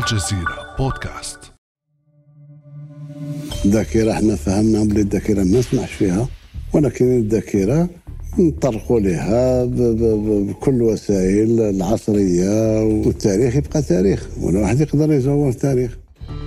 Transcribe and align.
الجزيرة 0.00 0.76
بودكاست. 0.78 1.38
الذاكرة 3.64 4.12
إحنا 4.12 4.36
فهمنا 4.36 4.84
بلي 4.84 5.00
الذاكرة 5.00 5.42
ما 5.42 5.58
نسمعش 5.58 5.92
فيها 5.92 6.28
ولكن 6.72 7.04
الذاكرة 7.04 7.88
نطرقوا 8.38 9.00
لها 9.00 9.64
بكل 9.64 10.74
الوسائل 10.74 11.60
العصرية 11.60 12.82
والتاريخ 12.82 13.56
يبقى 13.56 13.82
تاريخ 13.82 14.26
ولا 14.40 14.60
واحد 14.60 14.80
يقدر 14.80 15.12
يزور 15.12 15.48
التاريخ 15.48 15.98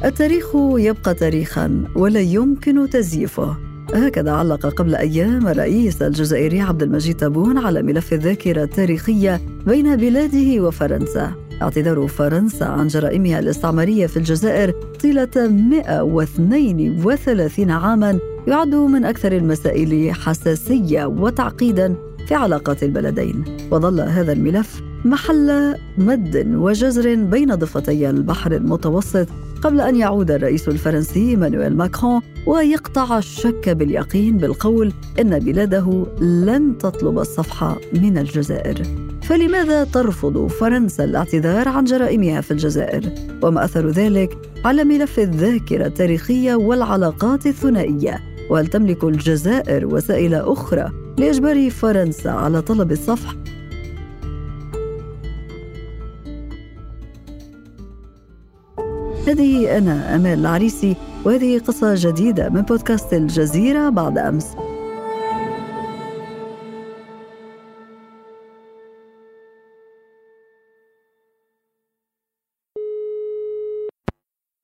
التاريخ 0.06 0.56
يبقى 0.78 1.14
تاريخا 1.14 1.84
ولا 1.96 2.20
يمكن 2.20 2.90
تزييفه. 2.90 3.58
هكذا 3.94 4.32
علق 4.32 4.66
قبل 4.66 4.96
أيام 4.96 5.48
الرئيس 5.48 6.02
الجزائري 6.02 6.62
عبد 6.62 6.84
المجيد 6.84 7.18
تبون 7.18 7.58
على 7.58 7.82
ملف 7.82 8.14
الذاكرة 8.14 8.64
التاريخية 8.64 9.42
بين 9.66 9.96
بلاده 9.96 10.64
وفرنسا. 10.64 11.43
اعتذار 11.62 12.08
فرنسا 12.08 12.64
عن 12.64 12.88
جرائمها 12.88 13.40
الاستعمارية 13.40 14.08
في 14.08 14.18
الجزائر 14.18 14.72
طيلة 15.04 15.30
132 15.36 17.72
عاماً 17.72 18.20
يعد 18.48 18.76
من 18.76 19.06
أكثر 19.06 19.32
المسائل 19.32 20.14
حساسية 20.14 21.06
وتعقيداً 21.06 21.96
في 22.28 22.36
علاقات 22.36 22.84
البلدين. 22.84 23.44
وظل 23.72 24.02
هذا 24.02 24.34
الملف 24.34 24.82
محل 25.06 25.76
مد 25.98 26.54
وجزر 26.56 27.16
بين 27.16 27.56
ضفتي 27.56 28.10
البحر 28.10 28.52
المتوسط 28.52 29.28
قبل 29.62 29.82
أن 29.82 29.96
يعود 29.96 30.32
الرئيس 30.32 30.68
الفرنسي 30.68 31.30
إيمانويل 31.30 31.78
ماكرون 31.78 32.22
ويقطع 32.48 33.18
الشك 33.18 33.70
باليقين 33.70 34.38
بالقول 34.38 34.94
إن 35.20 35.40
بلاده 35.40 36.06
لن 36.22 36.78
تطلب 36.78 37.20
الصفحة 37.20 37.78
من 37.94 38.18
الجزائر. 38.18 38.82
فلماذا 39.24 39.84
ترفض 39.84 40.48
فرنسا 40.48 41.04
الاعتذار 41.04 41.70
عن 41.70 41.84
جرائمها 41.84 42.42
في 42.42 42.52
الجزائر؟ 42.52 43.10
وما 43.44 43.66
أثر 43.66 43.90
ذلك 43.90 44.38
على 44.66 44.84
ملف 44.84 45.20
الذاكرة 45.20 45.86
التاريخية 45.86 46.56
والعلاقات 46.56 47.46
الثنائية؟ 47.46 48.20
وهل 48.50 48.68
تملك 48.68 49.04
الجزائر 49.04 49.86
وسائل 49.86 50.36
أخرى 50.36 50.92
لإجبار 51.18 51.70
فرنسا 51.70 52.30
على 52.30 52.62
طلب 52.62 52.92
الصفح؟ 52.92 53.36
هذه 59.28 59.78
أنا 59.78 60.16
أمال 60.16 60.40
العريسي 60.40 60.96
وهذه 61.26 61.60
قصة 61.60 61.94
جديدة 61.98 62.50
من 62.50 62.62
بودكاست 62.62 63.14
الجزيرة 63.14 63.90
بعد 63.90 64.18
أمس. 64.18 64.56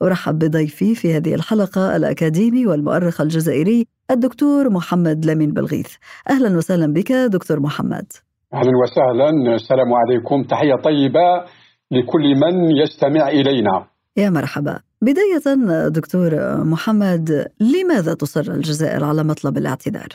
أرحب 0.01 0.39
بضيفي 0.39 0.95
في 0.95 1.17
هذه 1.17 1.35
الحلقة 1.35 1.95
الأكاديمي 1.95 2.67
والمؤرخ 2.67 3.21
الجزائري 3.21 3.87
الدكتور 4.11 4.69
محمد 4.69 5.25
لمين 5.25 5.51
بلغيث. 5.51 5.93
أهلا 6.29 6.57
وسهلا 6.57 6.93
بك 6.93 7.11
دكتور 7.11 7.59
محمد. 7.59 8.05
أهلا 8.53 8.71
وسهلا. 8.83 9.55
السلام 9.55 9.93
عليكم. 9.93 10.43
تحية 10.43 10.75
طيبة 10.83 11.43
لكل 11.91 12.35
من 12.35 12.71
يستمع 12.83 13.27
إلينا. 13.27 13.85
يا 14.17 14.29
مرحبا. 14.29 14.79
بداية 15.01 15.87
دكتور 15.87 16.31
محمد 16.63 17.47
لماذا 17.59 18.13
تصر 18.13 18.53
الجزائر 18.53 19.03
على 19.03 19.23
مطلب 19.23 19.57
الاعتذار؟ 19.57 20.09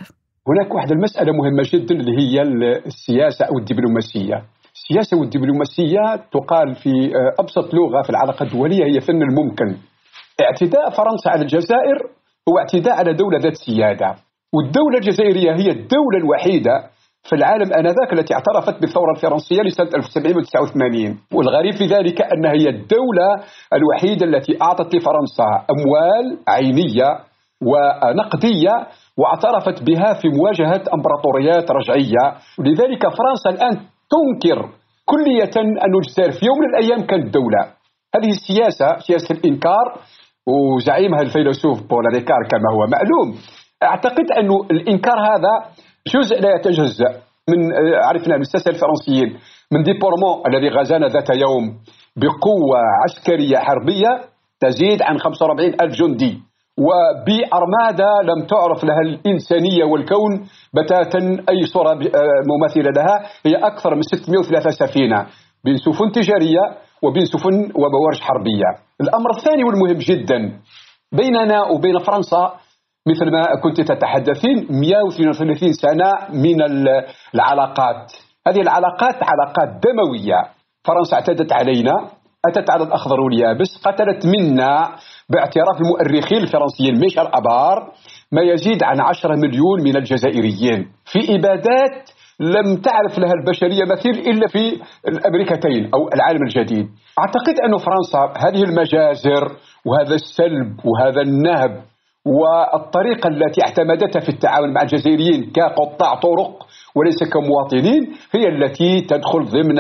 هناك 0.49 0.75
واحدة 0.75 0.95
المسألة 0.95 1.33
مهمة 1.33 1.63
جدا 1.73 1.95
اللي 1.95 2.13
هي 2.19 2.43
السياسة 2.87 3.45
أو 3.45 3.59
الدبلوماسية. 3.59 4.45
السياسة 4.79 5.17
والدبلوماسية 5.19 6.17
تقال 6.33 6.75
في 6.75 7.13
أبسط 7.41 7.75
لغة 7.75 8.03
في 8.03 8.11
العلاقة 8.11 8.43
الدولية 8.43 8.85
هي 8.85 9.01
فن 9.01 9.23
الممكن. 9.23 9.77
اعتداء 10.43 10.91
فرنسا 10.91 11.29
على 11.29 11.43
الجزائر 11.43 11.99
هو 12.49 12.59
اعتداء 12.59 12.95
على 12.95 13.13
دولة 13.13 13.39
ذات 13.39 13.55
سيادة. 13.55 14.15
والدولة 14.55 14.99
الجزائرية 14.99 15.53
هي 15.53 15.69
الدولة 15.71 16.19
الوحيدة 16.19 16.73
في 17.29 17.35
العالم 17.37 17.73
آنذاك 17.73 18.13
التي 18.13 18.35
اعترفت 18.35 18.81
بالثورة 18.81 19.11
الفرنسية 19.17 19.63
لسنة 19.63 19.91
1789 19.97 21.19
والغريب 21.33 21.75
في 21.75 21.85
ذلك 21.87 22.23
أنها 22.23 22.53
هي 22.53 22.69
الدولة 22.69 23.29
الوحيدة 23.73 24.27
التي 24.27 24.63
أعطت 24.63 24.95
لفرنسا 24.95 25.49
أموال 25.71 26.39
عينية 26.49 27.19
ونقدية 27.63 28.87
واعترفت 29.19 29.83
بها 29.83 30.15
في 30.15 30.29
مواجهة 30.29 30.83
أمبراطوريات 30.95 31.71
رجعية. 31.71 32.25
ولذلك 32.59 33.03
فرنسا 33.03 33.51
الآن 33.51 33.85
تنكر 34.15 34.69
كلية 35.05 35.51
أن 35.63 35.95
الجزائر 35.95 36.33
في 36.33 36.47
يوم 36.47 36.59
من 36.59 36.69
الأيام 36.75 37.07
كانت 37.07 37.35
دولة 37.35 37.63
هذه 38.17 38.31
السياسة 38.31 38.99
سياسة 38.99 39.35
الإنكار 39.35 39.87
وزعيمها 40.49 41.21
الفيلسوف 41.21 41.83
بول 41.83 42.05
ريكور 42.15 42.49
كما 42.51 42.69
هو 42.75 42.87
معلوم. 42.87 43.39
أعتقد 43.83 44.27
أن 44.39 44.51
الإنكار 44.71 45.19
هذا 45.21 45.53
جزء 46.15 46.41
لا 46.41 46.55
يتجزأ 46.55 47.11
من 47.51 47.73
عرفنا 48.05 48.37
الساسة 48.37 48.71
الفرنسيين 48.71 49.39
من 49.73 49.83
ديبورمون 49.83 50.43
الذي 50.49 50.69
غزانا 50.69 51.09
ذات 51.09 51.31
يوم 51.31 51.65
بقوة 52.17 52.79
عسكرية 53.05 53.59
حربية 53.59 54.21
تزيد 54.61 55.03
عن 55.03 55.19
45 55.19 55.75
ألف 55.81 55.93
جندي. 55.95 56.39
وبأرمادة 56.79 58.11
لم 58.25 58.47
تعرف 58.47 58.85
لها 58.85 59.01
الإنسانية 59.01 59.85
والكون 59.85 60.47
بتاتا 60.75 61.19
أي 61.51 61.67
صورة 61.67 61.95
مماثلة 62.51 62.91
لها. 62.97 63.23
هي 63.47 63.55
أكثر 63.57 63.95
من 63.95 64.03
603 64.03 64.71
سفينة 64.71 65.27
بين 65.65 65.77
سفن 65.77 66.13
تجارية 66.13 66.61
وبين 67.03 67.25
سفن 67.25 67.73
وبوارج 67.75 68.21
حربية. 68.21 68.71
الأمر 69.01 69.31
الثاني 69.31 69.65
والمهم 69.65 69.99
جدا 69.99 70.61
بيننا 71.13 71.63
وبين 71.63 71.99
فرنسا 71.99 72.53
مثل 73.09 73.31
ما 73.31 73.61
كنت 73.63 73.81
تتحدثين 73.81 74.67
132 74.71 75.73
سنة 75.73 76.13
من 76.33 76.63
العلاقات. 77.35 78.13
هذه 78.49 78.61
العلاقات 78.61 79.15
علاقات 79.15 79.69
دموية. 79.85 80.41
فرنسا 80.85 81.17
اعتدت 81.17 81.53
علينا. 81.53 81.93
أتت 82.49 82.71
على 82.71 82.85
الأخضر 82.85 83.21
واليابس 83.21 83.69
قتلت 83.85 84.27
منا 84.27 84.89
باعتراف 85.31 85.77
المؤرخين 85.81 86.39
الفرنسيين 86.39 87.01
ميشيل 87.01 87.27
أبار 87.27 87.93
ما 88.33 88.43
يزيد 88.43 88.83
عن 88.83 89.01
10 89.01 89.37
مليون 89.37 89.83
من 89.85 89.97
الجزائريين. 89.97 90.89
في 91.05 91.35
إبادات 91.35 92.11
لم 92.41 92.77
تعرف 92.77 93.19
لها 93.19 93.33
البشرية 93.33 93.85
مثيل 93.85 94.31
إلا 94.31 94.47
في 94.49 94.81
الأمريكتين 95.09 95.91
أو 95.95 96.09
العالم 96.15 96.43
الجديد. 96.43 96.89
أعتقد 97.19 97.55
أن 97.67 97.79
فرنسا 97.79 98.33
هذه 98.47 98.63
المجازر 98.63 99.57
وهذا 99.87 100.15
السلب 100.15 100.77
وهذا 100.85 101.21
النهب 101.21 101.83
والطريقة 102.27 103.29
التي 103.29 103.61
اعتمدتها 103.63 104.21
في 104.21 104.29
التعامل 104.29 104.73
مع 104.73 104.83
الجزائريين 104.83 105.53
كقطاع 105.53 106.15
طرق 106.15 106.67
وليس 106.95 107.25
كمواطنين 107.33 108.03
هي 108.35 108.49
التي 108.49 109.01
تدخل 109.01 109.45
ضمن 109.45 109.77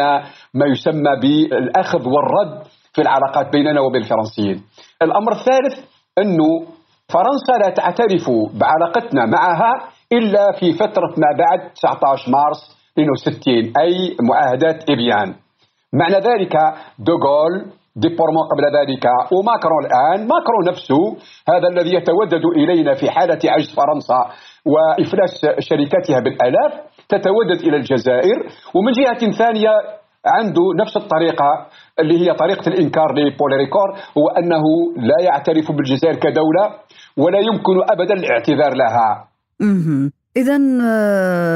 ما 0.54 0.66
يسمى 0.66 1.16
بالأخذ 1.22 2.08
والرد 2.08 2.62
في 2.92 3.02
العلاقات 3.02 3.52
بيننا 3.52 3.80
وبين 3.80 4.02
الفرنسيين. 4.02 4.62
الأمر 5.02 5.32
الثالث 5.32 5.78
أنه 6.18 6.66
فرنسا 7.08 7.52
لا 7.62 7.70
تعترف 7.74 8.30
بعلاقتنا 8.60 9.26
معها 9.26 9.72
إلا 10.12 10.52
في 10.60 10.72
فترة 10.72 11.14
ما 11.18 11.30
بعد 11.38 11.70
19 11.70 12.30
مارس 12.30 12.76
62 12.92 13.72
أي 13.80 14.16
معاهدات 14.30 14.90
إيفيان. 14.90 15.34
معنى 15.92 16.14
ذلك 16.14 16.56
دوغول 16.98 17.64
ديبورمون 17.96 18.44
قبل 18.52 18.64
ذلك. 18.78 19.04
وماكرون 19.32 19.84
الآن 19.86 20.28
ماكرون 20.28 20.64
نفسه. 20.68 21.02
هذا 21.48 21.68
الذي 21.72 21.94
يتودد 21.94 22.44
إلينا 22.56 22.94
في 22.94 23.10
حالة 23.10 23.38
عجز 23.44 23.74
فرنسا 23.76 24.20
وإفلاس 24.72 25.32
شركاتها 25.58 26.20
بالآلاف 26.20 26.72
تتودد 27.08 27.60
إلى 27.66 27.76
الجزائر. 27.76 28.38
ومن 28.74 28.92
جهة 28.92 29.32
ثانية 29.38 29.70
عنده 30.26 30.62
نفس 30.80 30.96
الطريقة 30.96 31.66
اللي 32.00 32.16
هي 32.22 32.34
طريقة 32.34 32.68
الإنكار 32.68 33.12
لبول 33.12 33.52
ريكور 33.52 33.88
هو 34.18 34.28
أنه 34.28 34.62
لا 34.96 35.24
يعترف 35.24 35.72
بالجزائر 35.72 36.14
كدولة 36.16 36.64
ولا 37.16 37.38
يمكن 37.38 37.76
أبدا 37.92 38.14
الاعتذار 38.14 38.74
لها. 38.74 39.28
إذا 40.36 40.58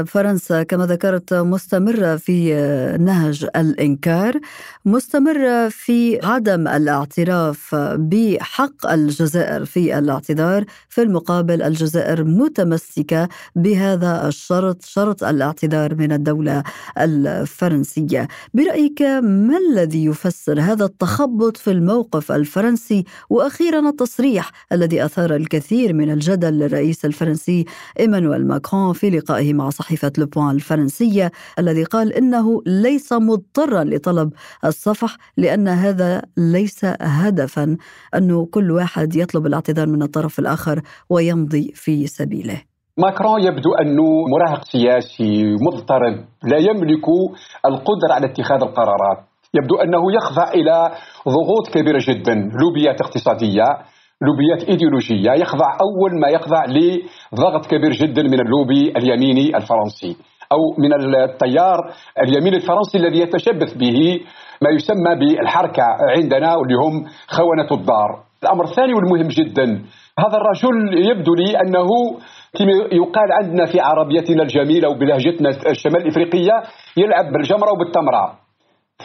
فرنسا 0.04 0.62
كما 0.62 0.86
ذكرت 0.86 1.34
مستمرة 1.34 2.16
في 2.16 2.54
نهج 3.00 3.46
الإنكار، 3.56 4.40
مستمرة 4.84 5.68
في 5.68 6.26
عدم 6.26 6.68
الاعتراف 6.68 7.74
بحق 7.74 8.90
الجزائر 8.90 9.64
في 9.64 9.98
الاعتذار، 9.98 10.64
في 10.88 11.02
المقابل 11.02 11.62
الجزائر 11.62 12.24
متمسكة 12.24 13.28
بهذا 13.56 14.28
الشرط، 14.28 14.84
شرط 14.84 15.24
الاعتذار 15.24 15.94
من 15.94 16.12
الدولة 16.12 16.62
الفرنسية. 16.98 18.28
برأيك 18.54 19.02
ما 19.22 19.58
الذي 19.70 20.04
يفسر 20.04 20.60
هذا 20.60 20.84
التخبط 20.84 21.56
في 21.56 21.70
الموقف 21.70 22.32
الفرنسي 22.32 23.04
وأخيرا 23.30 23.88
التصريح 23.88 24.50
الذي 24.72 25.04
أثار 25.04 25.34
الكثير 25.34 25.94
من 25.94 26.10
الجدل 26.10 26.52
للرئيس 26.58 27.04
الفرنسي 27.04 27.64
إيمانويل 28.00 28.46
ماكرون 28.46 28.67
ماكرون 28.72 28.92
في 28.92 29.10
لقائه 29.10 29.54
مع 29.54 29.70
صحيفة 29.70 30.12
لوبوان 30.18 30.50
الفرنسية 30.50 31.30
الذي 31.58 31.84
قال 31.84 32.12
إنه 32.12 32.62
ليس 32.66 33.12
مضطرا 33.12 33.84
لطلب 33.84 34.32
الصفح 34.64 35.16
لأن 35.36 35.68
هذا 35.68 36.22
ليس 36.36 36.84
هدفا 37.00 37.76
أنه 38.16 38.46
كل 38.46 38.70
واحد 38.70 39.16
يطلب 39.16 39.46
الاعتذار 39.46 39.86
من 39.86 40.02
الطرف 40.02 40.38
الآخر 40.38 40.80
ويمضي 41.10 41.72
في 41.74 42.06
سبيله. 42.06 42.62
ماكرون 42.98 43.42
يبدو 43.42 43.74
أنه 43.74 44.02
مراهق 44.32 44.64
سياسي 44.64 45.56
مضطرب 45.60 46.24
لا 46.44 46.58
يملك 46.58 47.06
القدرة 47.66 48.12
على 48.12 48.26
اتخاذ 48.26 48.62
القرارات. 48.62 49.18
يبدو 49.54 49.76
أنه 49.76 50.02
يخضع 50.16 50.50
إلى 50.50 50.90
ضغوط 51.28 51.68
كبيرة 51.74 52.00
جدا 52.08 52.34
لوبيات 52.34 53.00
اقتصادية. 53.00 53.64
لوبيات 54.22 54.68
إيديولوجية 54.68 55.30
يخضع 55.30 55.66
أول 55.80 56.20
ما 56.20 56.28
يخضع 56.28 56.64
لضغط 56.66 57.66
كبير 57.66 57.92
جدا 57.92 58.22
من 58.22 58.40
اللوبي 58.40 58.92
اليميني 58.96 59.56
الفرنسي 59.56 60.16
أو 60.52 60.58
من 60.78 60.92
التيار 60.94 61.78
اليمين 62.22 62.54
الفرنسي 62.54 62.98
الذي 62.98 63.18
يتشبث 63.18 63.74
به 63.74 64.20
ما 64.62 64.70
يسمى 64.70 65.14
بالحركة 65.20 65.82
عندنا 66.16 66.56
واللي 66.56 66.74
هم 66.74 67.04
خونة 67.28 67.68
الدار. 67.72 68.22
الأمر 68.42 68.64
الثاني 68.64 68.94
والمهم 68.94 69.28
جدا 69.28 69.64
هذا 70.18 70.36
الرجل 70.36 71.06
يبدو 71.10 71.34
لي 71.34 71.60
أنه 71.60 71.86
كما 72.58 72.72
يقال 72.92 73.32
عندنا 73.32 73.66
في 73.66 73.80
عربيتنا 73.80 74.42
الجميلة 74.42 74.88
وبلهجتنا 74.88 75.48
الشمال 75.70 76.02
الافريقيه 76.02 76.52
يلعب 76.96 77.32
بالجمرة 77.32 77.72
وبالتمرة. 77.72 78.38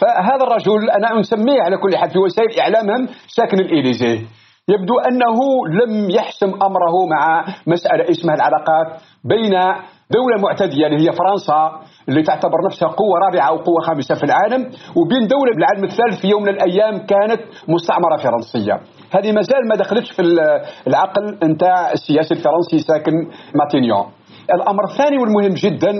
فهذا 0.00 0.42
الرجل 0.46 0.90
أنا 0.90 1.20
أسميه 1.20 1.62
على 1.62 1.76
كل 1.76 1.96
حال 1.96 2.10
في 2.10 2.18
وسائل 2.18 2.60
إعلامهم 2.60 3.08
ساكن 3.26 3.60
الإليزيه 3.60 4.18
يبدو 4.68 4.98
أنه 4.98 5.38
لم 5.80 6.10
يحسم 6.10 6.46
أمره 6.48 7.06
مع 7.10 7.44
مسألة 7.66 8.10
اسمها 8.10 8.34
العلاقات 8.34 9.00
بين 9.24 9.52
دولة 10.10 10.36
معتدية 10.42 10.86
اللي 10.86 11.08
هي 11.08 11.12
فرنسا 11.12 11.80
اللي 12.08 12.22
تعتبر 12.22 12.58
نفسها 12.66 12.88
قوة 12.88 13.18
رابعة 13.26 13.48
أو 13.48 13.56
قوة 13.56 13.80
خامسة 13.86 14.14
في 14.14 14.22
العالم 14.24 14.62
وبين 14.96 15.26
دولة 15.26 15.52
بالعالم 15.54 15.84
الثالث 15.84 16.20
في 16.20 16.28
يوم 16.28 16.42
من 16.42 16.48
الأيام 16.48 17.06
كانت 17.06 17.40
مستعمرة 17.68 18.16
فرنسية. 18.16 18.72
هذه 19.14 19.32
مازال 19.32 19.68
ما 19.68 19.76
دخلتش 19.76 20.10
في 20.12 20.22
العقل 20.86 21.38
نتاع 21.44 21.92
السياسي 21.92 22.34
الفرنسي 22.34 22.78
ساكن 22.78 23.12
ماتينيون 23.54 24.06
الأمر 24.54 24.84
الثاني 24.84 25.18
والمهم 25.18 25.54
جدا 25.54 25.92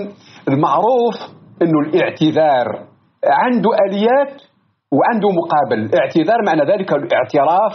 المعروف 0.47 1.15
أنه 1.61 1.79
الاعتذار 1.87 2.67
عنده 3.25 3.69
آليات 3.89 4.41
وعنده 4.91 5.29
مقابل. 5.29 5.99
اعتذار 5.99 6.37
معنى 6.45 6.61
ذلك 6.71 6.93
الاعتراف 6.93 7.73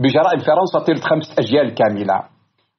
بجرائم 0.00 0.38
فرنسا 0.38 0.78
طيلة 0.86 1.00
خمس 1.00 1.38
أجيال 1.38 1.74
كاملة. 1.74 2.20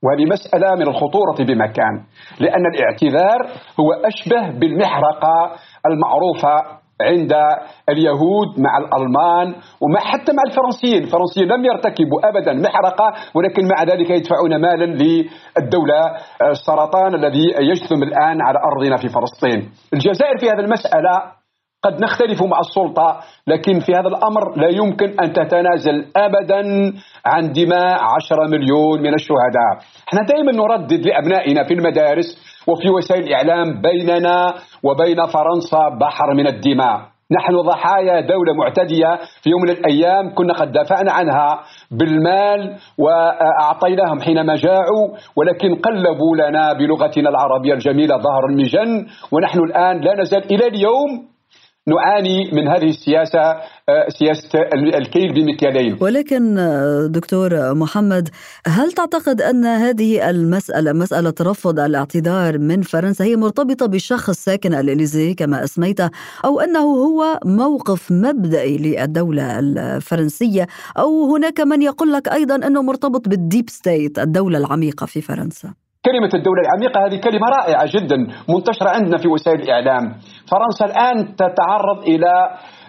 وهذه 0.03 0.25
مسألة 0.25 0.75
من 0.75 0.87
الخطورة 0.87 1.35
بمكان 1.39 2.03
لأن 2.39 2.63
الاعتذار 2.73 3.39
هو 3.79 3.93
أشبه 3.93 4.59
بالمحرقة 4.59 5.51
المعروفة 5.85 6.81
عند 7.01 7.33
اليهود 7.89 8.59
مع 8.59 8.77
الألمان 8.77 9.55
ومع 9.81 9.99
حتى 9.99 10.31
مع 10.33 10.43
الفرنسيين. 10.47 11.03
الفرنسيين 11.03 11.47
لم 11.47 11.65
يرتكبوا 11.65 12.29
أبدا 12.29 12.53
محرقة 12.53 13.13
ولكن 13.35 13.67
مع 13.67 13.83
ذلك 13.83 14.09
يدفعون 14.09 14.61
مالا 14.61 14.85
للدولة 14.85 16.01
السرطان 16.51 17.15
الذي 17.15 17.45
يجثم 17.59 18.03
الآن 18.03 18.41
على 18.41 18.59
أرضنا 18.71 18.97
في 18.97 19.09
فلسطين. 19.09 19.71
الجزائر 19.93 20.37
في 20.37 20.45
هذه 20.49 20.59
المسألة 20.59 21.40
قد 21.83 22.01
نختلف 22.03 22.43
مع 22.43 22.59
السلطة 22.59 23.19
لكن 23.47 23.79
في 23.79 23.91
هذا 23.91 24.07
الأمر 24.07 24.55
لا 24.57 24.69
يمكن 24.69 25.19
أن 25.23 25.33
تتنازل 25.33 26.05
أبدا 26.15 26.61
عن 27.25 27.51
دماء 27.51 27.99
عشرة 28.15 28.47
مليون 28.47 29.01
من 29.01 29.13
الشهداء. 29.13 29.71
إحنا 30.07 30.21
دائما 30.29 30.51
نردد 30.51 31.05
لأبنائنا 31.07 31.63
في 31.63 31.73
المدارس 31.73 32.25
وفي 32.67 32.89
وسائل 32.89 33.23
الإعلام 33.23 33.81
بيننا 33.81 34.53
وبين 34.83 35.25
فرنسا 35.25 35.97
بحر 36.01 36.33
من 36.33 36.47
الدماء. 36.47 37.01
نحن 37.31 37.55
ضحايا 37.55 38.21
دولة 38.21 38.53
معتدية 38.53 39.19
في 39.43 39.49
يوم 39.49 39.61
من 39.61 39.69
الأيام 39.69 40.33
كنا 40.35 40.53
قد 40.53 40.71
دافعنا 40.71 41.11
عنها 41.11 41.59
بالمال 41.91 42.75
وأعطيناهم 42.97 44.19
حينما 44.21 44.55
جاعوا 44.55 45.07
ولكن 45.35 45.75
قلبوا 45.75 46.35
لنا 46.37 46.73
بلغتنا 46.73 47.29
العربية 47.29 47.73
الجميلة 47.73 48.17
ظهر 48.17 48.45
المجن 48.49 49.05
ونحن 49.31 49.59
الآن 49.59 49.99
لا 50.01 50.21
نزال 50.21 50.43
إلى 50.53 50.67
اليوم 50.67 51.31
نعاني 51.87 52.51
من 52.51 52.67
هذه 52.67 52.89
السياسة 52.89 53.39
آه، 53.89 54.09
سياسة 54.09 54.59
الكيل 54.97 55.33
بمكيالين. 55.33 55.97
ولكن 56.01 56.57
آه، 56.59 57.07
دكتور 57.07 57.73
محمد 57.73 58.29
هل 58.67 58.91
تعتقد 58.91 59.41
أن 59.41 59.65
هذه 59.65 60.29
المسألة 60.29 60.93
مسألة 60.93 61.33
رفض 61.41 61.79
الاعتذار 61.79 62.57
من 62.57 62.81
فرنسا 62.81 63.25
هي 63.25 63.35
مرتبطة 63.35 63.85
بشخص 63.85 64.43
ساكن 64.43 64.73
الإليزي 64.73 65.33
كما 65.33 65.63
أسميته 65.63 66.09
أو 66.45 66.59
أنه 66.59 66.79
هو 66.79 67.39
موقف 67.45 68.11
مبدئي 68.11 68.77
للدولة 68.77 69.59
الفرنسية 69.59 70.67
أو 70.97 71.35
هناك 71.35 71.59
من 71.59 71.81
يقول 71.81 72.11
لك 72.13 72.27
أيضا 72.27 72.55
أنه 72.55 72.81
مرتبط 72.81 73.29
بالديب 73.29 73.69
ستيت 73.69 74.19
الدولة 74.19 74.57
العميقة 74.57 75.05
في 75.05 75.21
فرنسا؟ 75.21 75.80
كلمة 76.05 76.29
الدولة 76.33 76.61
العميقة 76.61 77.05
هذه 77.05 77.19
كلمة 77.19 77.47
رائعة 77.59 77.85
جدا 77.95 78.17
منتشرة 78.49 78.89
عندنا 78.89 79.17
في 79.17 79.27
وسائل 79.27 79.61
الإعلام. 79.61 80.03
فرنسا 80.51 80.85
الآن 80.85 81.35
تتعرض 81.35 81.99
إلى 82.03 82.33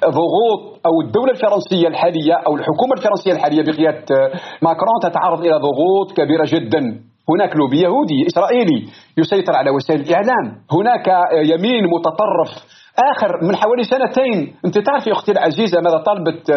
ضغوط 0.04 0.80
أو 0.86 1.00
الدولة 1.06 1.32
الفرنسية 1.32 1.88
الحالية 1.88 2.34
أو 2.46 2.56
الحكومة 2.56 2.92
الفرنسية 2.98 3.32
الحالية 3.32 3.62
بقيادة 3.62 4.16
ماكرون 4.62 4.98
تتعرض 5.02 5.40
إلى 5.40 5.56
ضغوط 5.56 6.12
كبيرة 6.16 6.44
جدا. 6.46 7.00
هناك 7.28 7.56
لوبي 7.56 7.80
يهودي 7.80 8.26
إسرائيلي 8.26 8.88
يسيطر 9.18 9.56
على 9.56 9.70
وسائل 9.70 10.00
الإعلام. 10.00 10.46
هناك 10.72 11.06
يمين 11.44 11.84
متطرف 11.84 12.50
آخر 13.12 13.44
من 13.48 13.56
حوالي 13.56 13.84
سنتين. 13.84 14.54
أنت 14.64 14.78
تعرفي 14.78 15.12
أختي 15.12 15.32
العزيزة 15.32 15.80
ماذا 15.80 15.98
طلبت 15.98 16.50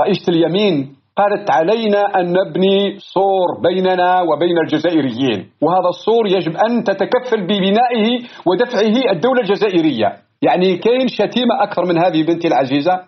رئيسة 0.00 0.32
اليمين؟ 0.32 0.97
قالت 1.18 1.50
علينا 1.50 2.20
أن 2.20 2.32
نبني 2.32 2.98
سور 2.98 3.48
بيننا 3.62 4.22
وبين 4.22 4.58
الجزائريين 4.58 5.50
وهذا 5.62 5.88
السور 5.88 6.26
يجب 6.26 6.56
أن 6.56 6.84
تتكفل 6.84 7.42
ببنائه 7.42 8.06
ودفعه 8.46 9.12
الدولة 9.12 9.40
الجزائرية. 9.40 10.12
يعني 10.42 10.76
كاين 10.76 11.08
شتيمة 11.08 11.62
أكثر 11.62 11.84
من 11.84 11.98
هذه 11.98 12.22
بنتي 12.22 12.48
العزيزة. 12.48 13.00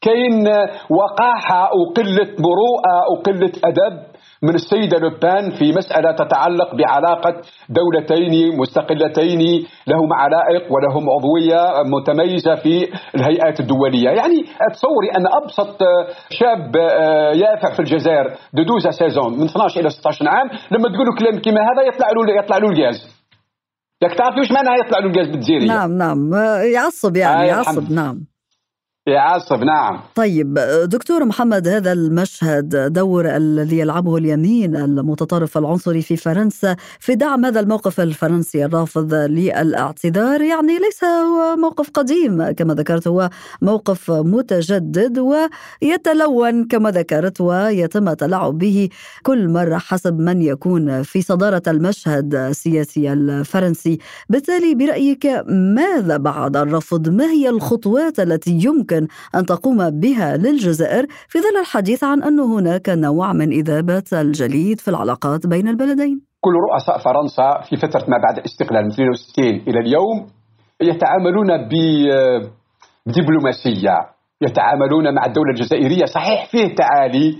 كاين 0.00 0.46
وقاحة 0.90 1.70
وقلة 1.80 2.28
مروءة 2.38 2.96
وقلة 3.12 3.52
أدب. 3.64 4.17
من 4.42 4.54
السيدة 4.54 4.98
لوبان 4.98 5.50
في 5.50 5.72
مسألة 5.72 6.12
تتعلق 6.12 6.74
بعلاقة 6.74 7.34
دولتين 7.68 8.58
مستقلتين 8.58 9.66
لهم 9.86 10.12
علائق 10.12 10.72
ولهم 10.72 11.10
عضوية 11.10 11.82
متميزة 11.82 12.54
في 12.54 12.88
الهيئات 13.14 13.60
الدولية. 13.60 14.10
يعني 14.10 14.36
تصوري 14.72 15.08
أن 15.16 15.26
أبسط 15.42 15.78
شاب 16.30 16.76
آه، 16.76 17.32
يافع 17.32 17.74
في 17.74 17.80
الجزائر 17.80 18.26
de 18.54 18.78
seize 18.90 19.20
ans 19.20 19.38
من 19.38 19.44
12 19.44 19.80
إلى 19.80 19.90
16 19.90 20.28
عام 20.28 20.48
لما 20.70 20.88
تقول 20.88 21.06
له 21.06 21.14
كلام 21.18 21.42
كما 21.42 21.60
هذا 21.60 21.82
يطلع 21.88 22.08
له 22.10 22.42
يطلع 22.42 22.58
له 22.58 22.68
الغاز. 22.68 23.18
ياك 24.02 24.14
تعرفي 24.14 24.40
واش 24.40 24.52
معناها 24.52 24.76
يطلع 24.86 24.98
له 24.98 25.06
الغاز 25.06 25.26
بالجزائرية؟ 25.26 25.68
نعم 25.68 25.92
نعم. 25.92 26.18
يعصب 26.74 27.16
يعني 27.16 27.42
آه 27.42 27.44
يعصب 27.44 27.92
نعم. 27.92 28.20
يعصب 29.08 29.64
نعم. 29.64 30.00
طيب 30.14 30.54
دكتور 30.84 31.24
محمد 31.24 31.68
هذا 31.68 31.92
المشهد 31.92 32.92
دور 32.92 33.36
الذي 33.36 33.78
يلعبه 33.78 34.16
اليمين 34.16 34.76
المتطرف 34.76 35.58
العنصري 35.58 36.02
في 36.02 36.16
فرنسا 36.16 36.76
في 37.00 37.14
دعم 37.14 37.44
هذا 37.44 37.60
الموقف 37.60 38.00
الفرنسي 38.00 38.64
الرافض 38.64 39.14
للاعتذار 39.14 40.40
يعني 40.40 40.78
ليس 40.78 41.04
هو 41.04 41.56
موقف 41.56 41.90
قديم 41.90 42.50
كما 42.50 42.74
ذكرت 42.74 43.08
هو 43.08 43.30
موقف 43.62 44.10
متجدد 44.10 45.18
ويتلون 45.18 46.64
كما 46.64 46.90
ذكرت 46.90 47.40
ويتم 47.40 48.08
التلاعب 48.08 48.58
به 48.58 48.88
كل 49.22 49.48
مرة 49.48 49.76
حسب 49.76 50.18
من 50.18 50.42
يكون 50.42 51.02
في 51.02 51.22
صدارة 51.22 51.62
المشهد 51.68 52.34
السياسي 52.34 53.12
الفرنسي. 53.12 53.98
بالتالي 54.28 54.74
برأيك 54.74 55.26
ماذا 55.48 56.16
بعد 56.16 56.56
الرفض؟ 56.56 57.08
ما 57.08 57.24
هي 57.24 57.48
الخطوات 57.48 58.20
التي 58.20 58.50
يمكن 58.64 58.97
يمكن 58.98 59.08
أن 59.34 59.46
تقوم 59.46 60.00
بها 60.00 60.36
للجزائر 60.36 61.06
في 61.28 61.38
ظل 61.38 61.60
الحديث 61.60 62.04
عن 62.04 62.22
أن 62.22 62.40
هناك 62.40 62.88
نوع 62.88 63.32
من 63.32 63.52
إذابة 63.52 64.04
الجليد 64.12 64.80
في 64.80 64.88
العلاقات 64.88 65.46
بين 65.46 65.68
البلدين. 65.68 66.20
كل 66.40 66.50
رؤساء 66.72 66.98
فرنسا 66.98 67.60
في 67.68 67.76
فترة 67.76 68.04
ما 68.08 68.18
بعد 68.18 68.38
الاستقلال 68.38 68.84
من 68.84 68.90
62 68.90 69.44
إلى 69.68 69.80
اليوم 69.80 70.26
يتعاملون 70.82 71.48
بدبلوماسية 73.06 73.96
يتعاملون 74.42 75.14
مع 75.14 75.26
الدولة 75.26 75.50
الجزائرية. 75.50 76.04
صحيح 76.04 76.50
فيه 76.50 76.74
تعالي 76.74 77.36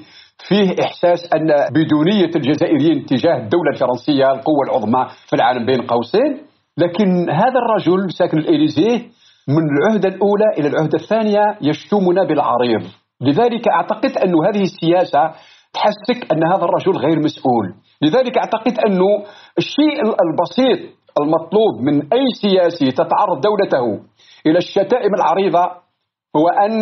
فيه 0.48 0.74
إحساس 0.84 1.20
أن 1.34 1.48
بدونية 1.72 2.30
الجزائريين 2.36 3.06
تجاه 3.06 3.36
الدولة 3.36 3.70
الفرنسية 3.74 4.32
القوة 4.32 4.62
العظمى 4.64 5.06
في 5.28 5.36
العالم 5.36 5.66
بين 5.66 5.82
قوسين 5.82 6.38
لكن 6.78 7.30
هذا 7.30 7.58
الرجل 7.62 8.12
ساكن 8.12 8.38
الإليزيه 8.38 9.17
من 9.48 9.64
العهدة 9.78 10.08
الأولى 10.08 10.44
إلى 10.58 10.68
العهدة 10.68 10.98
الثانية 10.98 11.58
يشتمنا 11.62 12.24
بالعريض. 12.24 12.82
لذلك 13.20 13.68
أعتقد 13.68 14.10
أن 14.18 14.32
هذه 14.46 14.62
السياسة 14.62 15.32
تحسك 15.72 16.32
أن 16.32 16.46
هذا 16.52 16.64
الرجل 16.64 16.96
غير 16.96 17.18
مسؤول. 17.18 17.74
لذلك 18.02 18.38
أعتقد 18.38 18.78
أنه 18.86 19.06
الشيء 19.58 20.00
البسيط 20.02 20.98
المطلوب 21.20 21.80
من 21.80 21.94
أي 22.12 22.24
سياسي 22.42 22.90
تتعرض 22.90 23.40
دولته 23.40 24.00
إلى 24.46 24.58
الشتائم 24.58 25.14
العريضة 25.14 25.64
هو 26.36 26.48
أن 26.48 26.72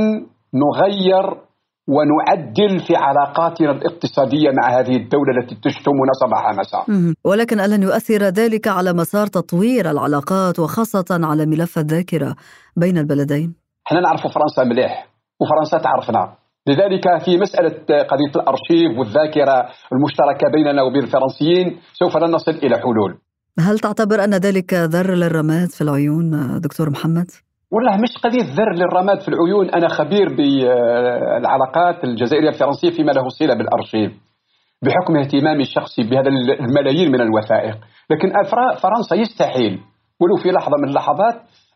نغير 0.55 1.46
ونعدل 1.89 2.81
في 2.87 2.97
علاقاتنا 2.97 3.71
الاقتصادية 3.71 4.51
مع 4.51 4.81
هذه 4.81 4.97
الدولة 4.97 5.31
التي 5.39 5.55
تشتمنا 5.55 6.13
صباح 6.21 6.55
مساء 6.59 6.85
ولكن 7.25 7.61
ألن 7.61 7.83
يؤثر 7.83 8.23
ذلك 8.23 8.69
على 8.69 8.93
مسار 8.93 9.27
تطوير 9.27 9.91
العلاقات 9.91 10.59
وخاصة 10.59 11.05
على 11.11 11.47
ملف 11.47 11.79
الذاكرة 11.79 12.37
بين 12.77 12.99
البلدين؟ 12.99 13.55
إحنا 13.87 14.01
نعرف 14.01 14.21
فرنسا 14.21 14.65
مليح 14.65 15.09
وفرنسا 15.41 15.79
تعرفنا 15.79 16.33
لذلك 16.67 17.23
في 17.25 17.39
مسألة 17.39 18.03
قضية 18.03 18.33
الأرشيف 18.37 18.99
والذاكرة 18.99 19.69
المشتركة 19.93 20.51
بيننا 20.53 20.83
وبين 20.83 21.03
الفرنسيين 21.03 21.77
سوف 21.93 22.17
لن 22.17 22.31
نصل 22.31 22.51
إلى 22.51 22.79
حلول 22.79 23.19
هل 23.59 23.79
تعتبر 23.79 24.25
أن 24.25 24.35
ذلك 24.35 24.75
ذر 24.75 25.15
للرماد 25.15 25.69
في 25.69 25.81
العيون 25.81 26.61
دكتور 26.61 26.91
محمد؟ 26.91 27.31
والله 27.73 27.97
مش 27.97 28.19
قضية 28.25 28.55
ذر 28.55 28.73
للرماد 28.75 29.21
في 29.21 29.29
العيون. 29.29 29.71
أنا 29.71 29.89
خبير 29.89 30.35
بالعلاقات 30.37 32.05
الجزائرية 32.05 32.49
الفرنسية 32.49 32.91
فيما 32.91 33.13
له 33.13 33.29
صلة 33.29 33.55
بالأرشيف 33.55 34.13
بحكم 34.83 35.17
اهتمامي 35.17 35.63
الشخصي 35.63 36.03
بهذا 36.03 36.29
الملايين 36.61 37.13
من 37.13 37.21
الوثائق. 37.21 37.77
لكن 38.11 38.33
فرنسا 38.83 39.17
يستحيل 39.17 39.79
ولو 40.21 40.37
في 40.43 40.51
لحظة 40.51 40.77
من 40.83 40.89
اللحظات 40.89 41.35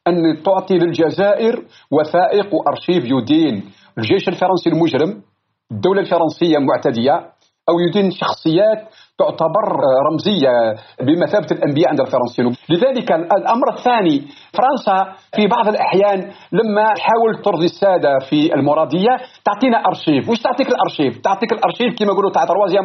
أن 0.09 0.43
تعطي 0.43 0.79
للجزائر 0.79 1.63
وثائق 1.91 2.55
وأرشيف 2.55 3.05
يدين. 3.05 3.71
الجيش 3.99 4.29
الفرنسي 4.29 4.71
المجرم 4.71 5.23
الدولة 5.73 6.01
الفرنسية 6.01 6.59
معتدية 6.59 7.27
أو 7.71 7.81
يدين 7.81 8.11
شخصيات 8.11 8.81
تعتبر 9.19 9.67
رمزية 10.11 10.75
بمثابة 11.07 11.47
الأنبياء 11.53 11.89
عند 11.91 12.01
الفرنسيين. 12.01 12.57
لذلك 12.69 13.13
الأمر 13.13 13.67
الثاني 13.77 14.17
فرنسا 14.57 15.13
في 15.37 15.47
بعض 15.47 15.69
الأحيان 15.69 16.19
لما 16.53 16.95
تحاول 16.95 17.43
ترضي 17.45 17.65
السادة 17.65 18.19
في 18.31 18.55
المرادية 18.55 19.13
تعطينا 19.45 19.79
أرشيف. 19.87 20.29
وش 20.29 20.39
تعطيك 20.43 20.69
الأرشيف؟ 20.69 21.21
تعطيك 21.25 21.53
الأرشيف 21.53 21.99
كما 21.99 22.13
يقولوا 22.13 22.31
تاع 22.31 22.45
تروازيام 22.45 22.85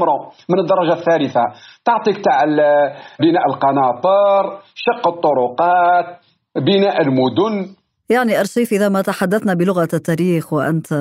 من 0.49 0.59
الدرجة 0.59 0.93
الثالثة. 0.99 1.43
تعطيك 1.85 2.17
تاع 2.25 2.43
بناء 3.19 3.45
القناطر 3.49 4.59
شق 4.75 5.07
الطرقات 5.07 6.05
بناء 6.55 7.01
المدن. 7.01 7.75
يعني 8.09 8.39
أرشيف 8.39 8.73
إذا 8.73 8.89
ما 8.89 9.01
تحدثنا 9.01 9.53
بلغة 9.53 9.87
التاريخ 9.93 10.53
وأنت 10.53 10.91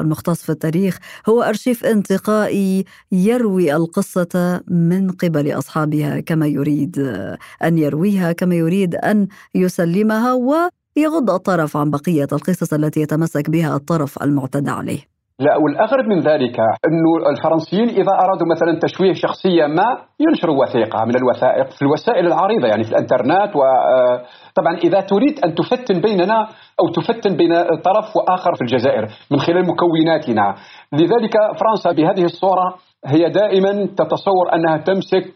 المختص 0.00 0.42
في 0.42 0.52
التاريخ 0.52 0.98
هو 1.28 1.42
أرشيف 1.42 1.84
انتقائي 1.84 2.84
يروي 3.12 3.76
القصة 3.76 4.62
من 4.68 5.10
قبل 5.10 5.58
أصحابها 5.58 6.20
كما 6.20 6.46
يريد 6.46 6.98
أن 7.64 7.78
يرويها 7.78 8.32
كما 8.32 8.54
يريد 8.54 8.94
أن 8.94 9.28
يسلمها 9.54 10.32
ويغض 10.34 11.30
الطرف 11.30 11.76
عن 11.76 11.90
بقية 11.90 12.28
القصص 12.32 12.72
التي 12.72 13.00
يتمسك 13.00 13.50
بها 13.50 13.76
الطرف 13.76 14.22
المعتدى 14.22 14.70
عليه. 14.70 15.15
لا 15.40 15.56
والأغرب 15.56 16.04
من 16.04 16.20
ذلك 16.20 16.60
أنه 16.60 17.30
الفرنسيين 17.30 17.88
إذا 17.88 18.12
أرادوا 18.12 18.46
مثلا 18.50 18.78
تشويه 18.82 19.12
شخصية 19.12 19.66
ما 19.66 19.98
ينشروا 20.20 20.62
وثيقة 20.62 21.04
من 21.04 21.16
الوثائق 21.16 21.70
في 21.70 21.82
الوسائل 21.82 22.26
العريضة 22.26 22.68
يعني 22.68 22.84
في 22.84 22.90
الإنترنت 22.90 23.52
وطبعا 23.56 24.76
إذا 24.84 25.00
تريد 25.00 25.44
أن 25.44 25.54
تفتن 25.54 26.00
بيننا 26.00 26.48
أو 26.80 26.88
تفتن 26.88 27.36
بين 27.36 27.54
طرف 27.64 28.16
وآخر 28.16 28.54
في 28.54 28.62
الجزائر 28.62 29.08
من 29.30 29.38
خلال 29.38 29.66
مكوناتنا. 29.66 30.54
لذلك 30.92 31.32
فرنسا 31.60 31.92
بهذه 31.92 32.24
الصورة 32.24 32.74
هي 33.06 33.30
دائما 33.30 33.86
تتصور 33.86 34.54
أنها 34.54 34.76
تمسك 34.76 35.34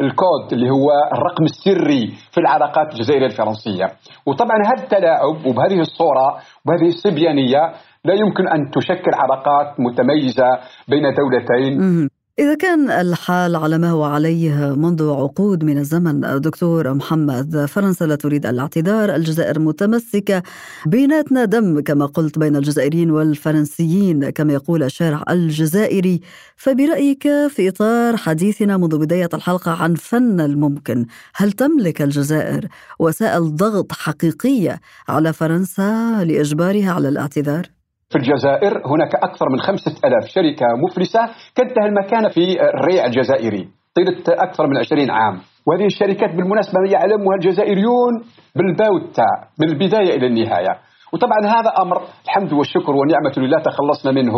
الكود 0.00 0.52
اللي 0.52 0.70
هو 0.70 0.90
الرقم 1.12 1.44
السري 1.44 2.14
في 2.32 2.40
العلاقات 2.40 2.92
الجزائرية 2.92 3.26
الفرنسية. 3.26 3.84
وطبعا 4.26 4.56
هذا 4.66 4.82
التلاعب 4.82 5.46
وبهذه 5.46 5.80
الصورة 5.80 6.36
وبهذه 6.66 6.88
الصبيانية 6.88 7.72
لا 8.06 8.14
يمكن 8.14 8.48
أن 8.48 8.70
تشكل 8.70 9.10
علاقات 9.14 9.80
متميزة 9.80 10.48
بين 10.88 11.02
دولتين. 11.14 12.08
إذا 12.38 12.54
كان 12.54 12.90
الحال 12.90 13.56
على 13.56 13.78
ما 13.78 13.90
هو 13.90 14.04
عليه 14.04 14.74
منذ 14.74 15.10
عقود 15.10 15.64
من 15.64 15.78
الزمن 15.78 16.40
دكتور 16.40 16.94
محمد 16.94 17.64
فرنسا 17.64 18.04
لا 18.04 18.14
تريد 18.14 18.46
الاعتذار. 18.46 19.14
الجزائر 19.14 19.58
متمسكة 19.58 20.42
بيناتنا 20.86 21.44
دم 21.44 21.80
كما 21.80 22.06
قلت 22.06 22.38
بين 22.38 22.56
الجزائريين 22.56 23.10
والفرنسيين 23.10 24.30
كما 24.30 24.52
يقول 24.52 24.82
الشارع 24.82 25.24
الجزائري. 25.30 26.20
فبرأيك 26.56 27.22
في 27.48 27.68
إطار 27.68 28.16
حديثنا 28.16 28.76
منذ 28.76 28.98
بداية 28.98 29.28
الحلقة 29.34 29.82
عن 29.82 29.94
فن 29.94 30.40
الممكن 30.40 31.06
هل 31.34 31.52
تملك 31.52 32.02
الجزائر 32.02 32.68
وسائل 32.98 33.56
ضغط 33.56 33.92
حقيقية 33.92 34.80
على 35.08 35.32
فرنسا 35.32 36.24
لإجبارها 36.24 36.92
على 36.92 37.08
الاعتذار؟ 37.08 37.75
في 38.08 38.18
الجزائر 38.18 38.82
هناك 38.86 39.14
أكثر 39.14 39.46
من 39.52 39.60
خمسة 39.60 39.92
ألاف 40.04 40.28
شركة 40.28 40.66
مفلسة 40.76 41.20
كانت 41.54 41.78
لها 41.78 41.86
المكانة 41.86 42.28
في 42.28 42.62
الريع 42.62 43.04
الجزائري. 43.06 43.68
طيلة 43.94 44.22
أكثر 44.28 44.66
من 44.66 44.76
عشرين 44.76 45.10
عام. 45.10 45.40
وهذه 45.66 45.86
الشركات 45.86 46.30
بالمناسبة 46.30 46.78
يعلمها 46.92 47.34
الجزائريون 47.34 48.12
بالباوتة 48.56 49.24
من 49.60 49.68
البداية 49.68 50.16
إلى 50.16 50.26
النهاية. 50.26 50.78
وطبعا 51.12 51.38
هذا 51.44 51.72
أمر 51.82 52.02
الحمد 52.24 52.52
والشكر 52.52 52.92
ونعمة 52.92 53.32
لله 53.36 53.58
تخلصنا 53.62 54.12
منه. 54.12 54.36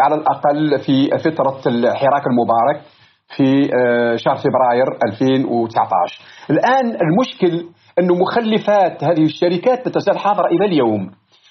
على 0.00 0.14
الأقل 0.14 0.78
في 0.78 1.10
فترة 1.18 1.60
الحراك 1.66 2.26
المبارك 2.26 2.80
في 3.36 3.70
آه، 3.74 4.16
شهر 4.16 4.36
فبراير 4.36 4.86
2019 5.12 6.20
الآن 6.50 6.86
المشكل 6.86 7.68
أن 7.98 8.08
مخلفات 8.18 9.04
هذه 9.04 9.24
الشركات 9.24 9.88
تتزال 9.88 10.18
حاضرة 10.18 10.46
إلى 10.46 10.64
اليوم. 10.64 11.10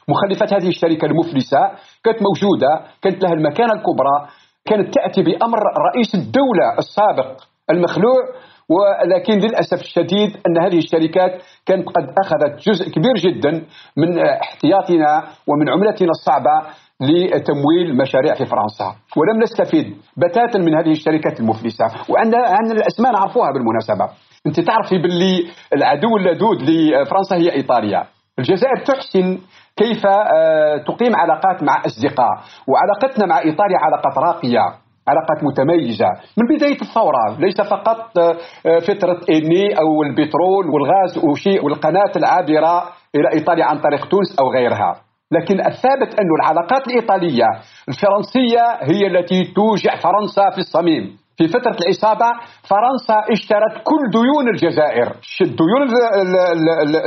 مخلفات 0.10 0.54
هذه 0.54 0.68
الشركة 0.68 1.06
المفلسة 1.06 1.62
كانت 2.04 2.18
موجودة 2.28 2.72
كانت 3.02 3.24
لها 3.24 3.34
المكانة 3.34 3.74
الكبرى 3.74 4.18
كانت 4.66 4.94
تأتي 4.94 5.24
بأمر 5.24 5.60
رئيس 5.94 6.16
الدولة 6.16 6.78
السابق 6.80 7.42
المخلوع 7.70 8.24
ولكن 8.70 9.34
للأسف 9.34 9.82
الشديد 9.82 10.38
أن 10.48 10.64
هذه 10.66 10.78
الشركات 10.78 11.42
كانت 11.66 11.88
قد 11.88 12.06
أخذت 12.26 12.70
جزء 12.70 12.92
كبير 12.92 13.14
جدا 13.16 13.52
من 13.98 14.20
احتياطنا 14.20 15.24
ومن 15.48 15.70
عملتنا 15.70 16.10
الصعبة 16.10 16.62
لتمويل 17.02 17.98
مشاريع 17.98 18.34
في 18.34 18.46
فرنسا. 18.46 18.96
ولم 19.18 19.42
نستفيد 19.42 19.98
بتاتا 20.18 20.60
من 20.60 20.76
هذه 20.76 20.92
الشركات 20.92 21.40
المفلسة 21.40 21.86
وعندنا 22.10 22.48
عن 22.48 22.72
الأسماء 22.72 23.12
نعرفوها 23.12 23.52
بالمناسبة. 23.52 24.10
أنت 24.48 24.60
تعرفي 24.60 24.98
باللي 24.98 25.48
العدو 25.76 26.18
اللدود 26.18 26.62
لفرنسا 26.62 27.36
هي 27.36 27.54
إيطاليا. 27.54 28.04
الجزائر 28.40 28.78
تحسن 28.86 29.38
كيف 29.80 30.06
آه، 30.06 30.78
تقيم 30.78 31.16
علاقات 31.16 31.64
مع 31.64 31.82
أصدقاء 31.86 32.34
وعلاقتنا 32.68 33.26
مع 33.26 33.38
إيطاليا 33.40 33.78
علاقات 33.78 34.18
راقية 34.18 34.66
علاقات 35.12 35.44
متميزة 35.44 36.10
من 36.38 36.46
بداية 36.56 36.82
الثورة 36.82 37.40
ليس 37.40 37.62
فقط 37.62 38.18
آه، 38.18 38.36
آه، 38.66 38.80
فترة 38.80 39.20
إني 39.30 39.66
أو 39.82 40.04
البترول 40.04 40.66
والغاز 40.74 41.26
وشيء 41.26 41.66
والقناة 41.66 42.12
العابرة 42.16 42.84
إلى 43.16 43.28
إيطاليا 43.34 43.66
عن 43.66 43.80
طريق 43.80 44.08
تونس 44.08 44.40
أو 44.40 44.52
غيرها. 44.52 44.96
لكن 45.32 45.60
الثابت 45.60 46.20
أن 46.20 46.28
العلاقات 46.40 46.88
الإيطالية 46.88 47.46
الفرنسية 47.90 48.64
هي 48.82 49.08
التي 49.08 49.54
توجع 49.56 49.96
فرنسا 49.96 50.50
في 50.54 50.58
الصميم. 50.58 51.18
في 51.38 51.48
فترة 51.48 51.78
الإصابة 51.86 52.30
فرنسا 52.70 53.18
اشترت 53.32 53.74
كل 53.84 54.02
ديون 54.12 54.46
الجزائر 54.54 55.08
الديون 55.42 55.82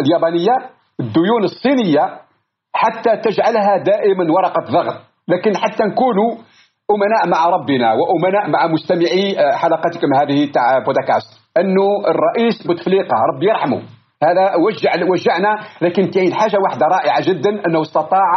اليابانية؟ 0.04 0.56
الديون 1.00 1.44
الصينية 1.44 2.04
حتى 2.74 3.16
تجعلها 3.16 3.76
دائما 3.76 4.32
ورقة 4.32 4.64
ضغط. 4.72 5.00
لكن 5.28 5.56
حتى 5.56 5.84
نكونوا 5.84 6.30
أمناء 6.90 7.28
مع 7.28 7.46
ربنا 7.46 7.92
وأمناء 7.92 8.50
مع 8.50 8.66
مستمعي 8.66 9.38
آه، 9.38 9.56
حلقتكم 9.56 10.14
هذه 10.20 10.50
تاع 10.52 10.78
بودكاست. 10.78 11.42
أنه 11.56 11.86
الرئيس 12.08 12.66
بوتفليقة 12.66 13.14
ربي 13.34 13.46
يرحمه. 13.46 13.82
هذا 14.22 14.54
وجع 14.56 14.90
وجعنا 15.10 15.58
لكن 15.82 16.10
كاين 16.10 16.34
حاجة 16.34 16.56
واحدة 16.64 16.86
رائعة 16.86 17.20
جدا 17.28 17.66
أنه 17.66 17.82
استطاع 17.82 18.30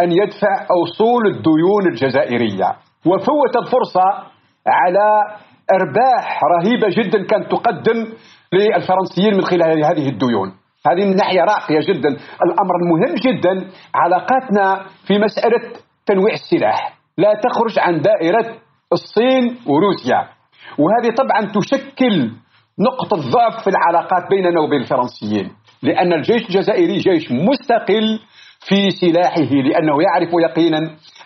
أن 0.00 0.12
يدفع 0.12 0.66
اصول 0.82 1.26
الديون 1.26 1.86
الجزائرية. 1.92 2.76
وفوت 3.06 3.56
الفرصة 3.56 4.04
على 4.66 5.20
أرباح 5.72 6.40
رهيبة 6.44 6.88
جدا 6.88 7.26
كانت 7.26 7.50
تقدم 7.50 8.06
للفرنسيين 8.52 9.34
من 9.34 9.44
خلال 9.44 9.84
هذه 9.84 10.08
الديون. 10.08 10.52
هذه 10.86 11.04
من 11.04 11.16
ناحية 11.16 11.40
راقية 11.40 11.80
جدا. 11.88 12.08
الأمر 12.44 12.76
المهم 12.82 13.14
جدا 13.14 13.70
علاقاتنا 13.94 14.86
في 15.06 15.18
مسألة 15.18 15.72
تنويع 16.06 16.34
السلاح. 16.34 16.98
لا 17.18 17.34
تخرج 17.34 17.78
عن 17.78 18.00
دائرة 18.00 18.56
الصين 18.92 19.58
وروسيا. 19.66 20.28
وهذه 20.78 21.14
طبعا 21.14 21.52
تشكل 21.52 22.30
نقطة 22.78 23.30
ضعف 23.30 23.64
في 23.64 23.70
العلاقات 23.70 24.30
بيننا 24.30 24.60
وبين 24.60 24.80
الفرنسيين. 24.80 25.50
لأن 25.82 26.12
الجيش 26.12 26.42
الجزائري 26.42 26.96
جيش 26.96 27.32
مستقل 27.32 28.20
في 28.68 28.90
سلاحه 28.90 29.40
لأنه 29.40 30.02
يعرف 30.02 30.28
يقينا 30.50 30.78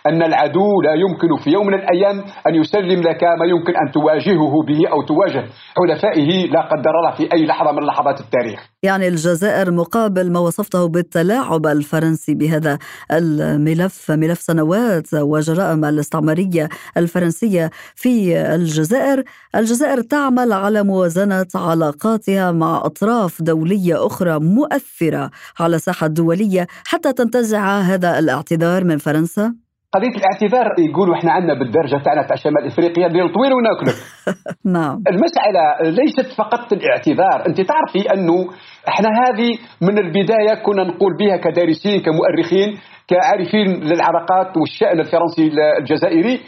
أن 0.09 0.23
العدو 0.23 0.81
لا 0.81 0.93
يمكن 0.93 1.43
في 1.43 1.49
يوم 1.49 1.67
من 1.67 1.73
الأيام 1.73 2.23
أن 2.47 2.55
يسلم 2.55 3.01
لك 3.01 3.23
ما 3.23 3.45
يمكن 3.45 3.73
أن 3.75 3.91
تواجهه 3.91 4.63
به 4.67 4.89
أو 4.91 5.01
تواجه 5.01 5.43
حلفائه 5.77 6.47
لا 6.51 6.61
قدر 6.61 6.91
الله 6.99 7.15
في 7.17 7.33
أي 7.33 7.45
لحظة 7.45 7.71
من 7.71 7.83
لحظات 7.83 8.19
التاريخ 8.19 8.59
يعني 8.83 9.07
الجزائر 9.07 9.71
مقابل 9.71 10.31
ما 10.31 10.39
وصفته 10.39 10.87
بالتلاعب 10.87 11.65
الفرنسي 11.65 12.33
بهذا 12.33 12.77
الملف 13.11 14.11
ملف 14.11 14.39
سنوات 14.39 15.13
وجرائم 15.13 15.85
الاستعمارية 15.85 16.69
الفرنسية 16.97 17.71
في 17.95 18.37
الجزائر 18.55 19.23
الجزائر 19.55 20.01
تعمل 20.01 20.53
على 20.53 20.83
موازنة 20.83 21.47
علاقاتها 21.55 22.51
مع 22.51 22.81
أطراف 22.85 23.41
دولية 23.41 24.05
أخرى 24.05 24.39
مؤثرة 24.39 25.31
على 25.59 25.75
الساحة 25.75 26.05
الدولية 26.05 26.67
حتى 26.85 27.13
تنتزع 27.13 27.79
هذا 27.79 28.19
الاعتذار 28.19 28.83
من 28.83 28.97
فرنسا؟ 28.97 29.66
قضية 29.97 30.17
الاعتذار 30.17 30.65
يقولوا 30.89 31.15
إحنا 31.15 31.31
عندنا 31.31 31.53
بالدرجة 31.53 32.03
تاعنا 32.03 32.27
تاع 32.27 32.35
شمال 32.35 32.65
افريقيا 32.65 33.07
اللي 33.07 33.19
طويل 33.19 33.51
وناكله 33.53 33.93
نعم. 34.75 35.03
المسألة 35.07 35.63
ليست 35.99 36.27
فقط 36.37 36.73
الاعتذار. 36.73 37.47
أنت 37.47 37.61
تعرفي 37.61 38.13
أنه 38.13 38.49
إحنا 38.87 39.09
هذه 39.09 39.49
من 39.81 39.97
البداية 39.97 40.53
كنا 40.65 40.83
نقول 40.83 41.17
بها 41.19 41.37
كدارسين 41.37 42.01
كمؤرخين 42.01 42.77
كعارفين 43.07 43.67
للعلاقات 43.67 44.57
والشأن 44.57 44.99
الفرنسي 44.99 45.51
الجزائري. 45.79 46.41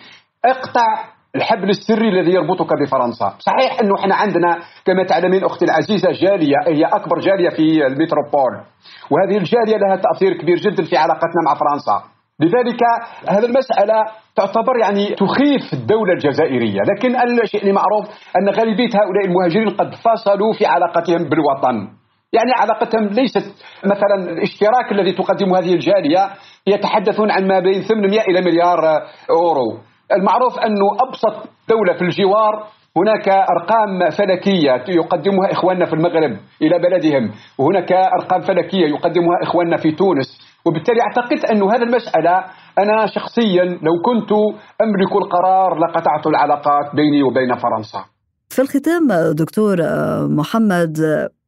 اقطع 0.45 0.87
الحبل 1.35 1.69
السري 1.69 2.09
الذي 2.09 2.31
يربطك 2.31 2.69
بفرنسا. 2.81 3.33
صحيح 3.39 3.79
أنه 3.81 3.93
إحنا 3.99 4.15
عندنا 4.15 4.59
كما 4.85 5.03
تعلمين 5.03 5.43
أختي 5.43 5.65
العزيزة 5.65 6.11
جالية 6.11 6.55
هي 6.67 6.85
أكبر 6.85 7.19
جالية 7.19 7.49
في 7.49 7.85
الميتروبول. 7.87 8.53
وهذه 9.11 9.37
الجالية 9.37 9.77
لها 9.77 9.95
تأثير 9.95 10.33
كبير 10.41 10.57
جدا 10.57 10.83
في 10.83 10.97
علاقتنا 10.97 11.41
مع 11.45 11.53
فرنسا. 11.53 12.18
لذلك 12.39 12.81
هذه 13.29 13.45
المسألة 13.45 14.05
تعتبر 14.35 14.77
يعني 14.81 15.15
تخيف 15.15 15.73
الدولة 15.73 16.13
الجزائرية. 16.13 16.79
لكن 16.81 17.15
الشيء 17.43 17.61
اللي 17.61 17.73
معروف 17.73 18.05
أن 18.37 18.49
غالبية 18.49 18.89
هؤلاء 18.95 19.25
المهاجرين 19.25 19.69
قد 19.69 19.95
فصلوا 19.95 20.53
في 20.53 20.65
علاقتهم 20.65 21.29
بالوطن. 21.29 21.87
يعني 22.33 22.51
علاقتهم 22.55 23.07
ليست 23.07 23.65
مثلا 23.85 24.31
الاشتراك 24.31 24.91
الذي 24.91 25.11
تقدمه 25.11 25.59
هذه 25.59 25.73
الجالية 25.73 26.29
يتحدثون 26.67 27.31
عن 27.31 27.47
ما 27.47 27.59
بين 27.59 27.81
800 27.81 28.21
إلى 28.21 28.41
مليار 28.41 28.79
أورو. 29.29 29.79
المعروف 30.17 30.59
أنه 30.59 30.87
أبسط 31.07 31.49
دولة 31.69 31.93
في 31.93 32.01
الجوار 32.01 32.67
هناك 32.97 33.29
أرقام 33.29 34.09
فلكية 34.09 34.83
يقدمها 34.87 35.51
إخواننا 35.51 35.85
في 35.85 35.93
المغرب 35.93 36.37
إلى 36.61 36.79
بلدهم 36.79 37.31
وهناك 37.57 37.91
أرقام 37.91 38.41
فلكية 38.41 38.87
يقدمها 38.87 39.43
إخواننا 39.43 39.77
في 39.77 39.91
تونس. 39.91 40.48
وبالتالي 40.65 41.01
أعتقد 41.01 41.45
أن 41.45 41.63
هذه 41.63 41.83
المسألة 41.83 42.43
أنا 42.79 43.07
شخصيا 43.15 43.63
لو 43.63 44.01
كنت 44.05 44.31
أملك 44.81 45.11
القرار 45.23 45.79
لقطعت 45.79 46.27
العلاقات 46.27 46.95
بيني 46.95 47.23
وبين 47.23 47.55
فرنسا 47.55 48.05
في 48.49 48.61
الختام 48.61 49.33
دكتور 49.33 49.77
محمد 50.27 50.97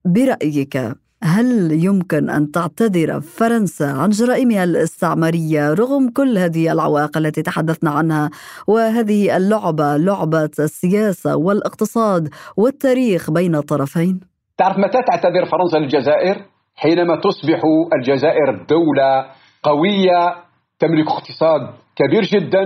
برأيك 0.05 0.77
هل 1.23 1.71
يمكن 1.85 2.29
أن 2.29 2.51
تعتذر 2.51 3.21
فرنسا 3.21 3.83
عن 3.83 4.09
جرائمها 4.09 4.63
الاستعمارية 4.63 5.73
رغم 5.73 6.09
كل 6.09 6.37
هذه 6.37 6.71
العوائق 6.71 7.17
التي 7.17 7.41
تحدثنا 7.41 7.89
عنها 7.89 8.29
وهذه 8.67 9.37
اللعبة 9.37 9.97
لعبة 9.97 10.49
السياسة 10.59 11.35
والاقتصاد 11.35 12.29
والتاريخ 12.57 13.31
بين 13.31 13.55
الطرفين؟ 13.55 14.19
تعرف 14.57 14.77
متى 14.77 14.97
تعتذر 15.11 15.45
فرنسا 15.45 15.77
للجزائر؟ 15.77 16.50
حينما 16.81 17.15
تصبح 17.15 17.59
الجزائر 18.00 18.65
دولة 18.69 19.25
قوية 19.63 20.35
تملك 20.79 21.07
اقتصاد 21.07 21.61
كبير 21.95 22.21
جدا 22.21 22.63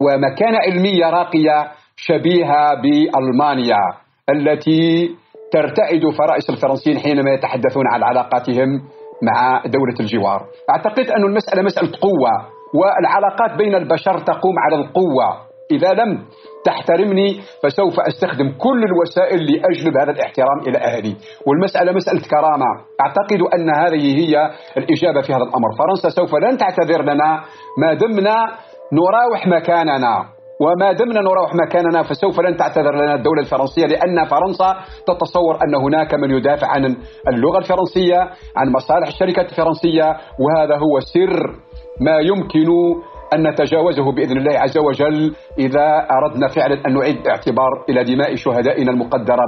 ومكانة 0.00 0.58
علمية 0.58 1.10
راقية 1.10 1.70
شبيهة 1.96 2.74
بألمانيا 2.74 3.80
التي 4.30 5.10
ترتعد 5.52 6.02
فرائس 6.18 6.50
الفرنسيين 6.50 6.98
حينما 6.98 7.30
يتحدثون 7.30 7.84
عن 7.94 8.02
علاقاتهم 8.02 8.68
مع 9.22 9.62
دولة 9.66 9.94
الجوار. 10.00 10.46
أعتقد 10.70 11.06
أن 11.10 11.24
المسألة 11.24 11.62
مسألة 11.62 11.90
قوة 12.00 12.30
والعلاقات 12.74 13.58
بين 13.58 13.74
البشر 13.74 14.18
تقوم 14.18 14.54
على 14.58 14.76
القوة. 14.82 15.47
إذا 15.70 15.92
لم 15.92 16.24
تحترمني 16.64 17.40
فسوف 17.62 18.00
أستخدم 18.00 18.52
كل 18.58 18.84
الوسائل 18.84 19.52
لأجلب 19.52 19.96
هذا 19.96 20.10
الاحترام 20.10 20.58
إلى 20.66 20.78
أهلي. 20.78 21.16
والمسألة 21.46 21.92
مسألة 21.92 22.20
كرامة. 22.30 22.66
أعتقد 23.00 23.40
أن 23.54 23.70
هذه 23.76 24.18
هي 24.20 24.50
الإجابة 24.76 25.20
في 25.20 25.32
هذا 25.32 25.42
الأمر. 25.42 25.68
فرنسا 25.78 26.08
سوف 26.08 26.34
لن 26.34 26.58
تعتذر 26.58 27.02
لنا. 27.02 27.44
ما 27.78 27.94
دمنا 27.94 28.46
نراوح 28.92 29.46
مكاننا. 29.46 30.24
وما 30.60 30.92
دمنا 30.92 31.20
نراوح 31.20 31.54
مكاننا 31.54 32.02
فسوف 32.02 32.40
لن 32.40 32.56
تعتذر 32.56 32.94
لنا 32.94 33.14
الدولة 33.14 33.40
الفرنسية 33.42 33.86
لأن 33.86 34.24
فرنسا 34.24 34.76
تتصور 35.06 35.54
أن 35.64 35.74
هناك 35.74 36.14
من 36.14 36.30
يدافع 36.30 36.66
عن 36.66 36.96
اللغة 37.28 37.58
الفرنسية 37.58 38.20
عن 38.56 38.72
مصالح 38.72 39.06
الشركات 39.08 39.50
الفرنسية 39.50 40.16
وهذا 40.40 40.76
هو 40.76 41.00
سر 41.00 41.54
ما 42.00 42.18
يمكن 42.18 42.68
أن 43.34 43.48
نتجاوزه 43.48 44.12
بإذن 44.12 44.36
الله 44.36 44.58
عز 44.58 44.78
وجل 44.78 45.34
إذا 45.58 46.06
أردنا 46.10 46.48
فعلا 46.48 46.86
أن 46.86 46.94
نعيد 46.94 47.16
الاعتبار 47.16 47.84
إلى 47.88 48.04
دماء 48.04 48.36
شهدائنا 48.36 48.90
المقدرة 48.90 49.44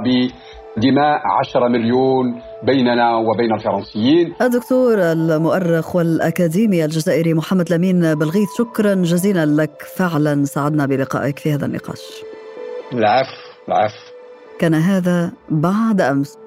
بدماء 0.77 1.21
10 1.39 1.67
مليون 1.67 2.41
بيننا 2.63 3.15
وبين 3.15 3.53
الفرنسيين. 3.53 4.33
الدكتور 4.41 4.97
المؤرخ 4.97 5.95
والأكاديمي 5.95 6.85
الجزائري 6.85 7.33
محمد 7.33 7.73
لمين 7.73 8.15
بلغيث 8.15 8.49
شكرا 8.57 8.93
جزيلا 8.95 9.45
لك. 9.45 9.81
فعلا 9.97 10.45
سعدنا 10.45 10.85
بلقائك 10.85 11.39
في 11.39 11.53
هذا 11.53 11.65
النقاش. 11.65 12.01
العفو 12.93 13.29
العفو. 13.67 14.11
كان 14.59 14.73
هذا 14.73 15.31
بعد 15.49 16.01
أمس. 16.01 16.40